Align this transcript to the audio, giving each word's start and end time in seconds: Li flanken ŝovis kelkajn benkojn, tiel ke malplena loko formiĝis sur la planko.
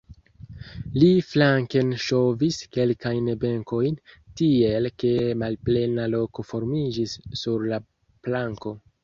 Li 1.01 1.09
flanken 1.31 1.91
ŝovis 2.03 2.57
kelkajn 2.77 3.29
benkojn, 3.43 3.99
tiel 4.41 4.89
ke 5.05 5.13
malplena 5.43 6.09
loko 6.17 6.49
formiĝis 6.55 7.17
sur 7.45 7.69
la 7.75 7.81
planko. 8.31 8.77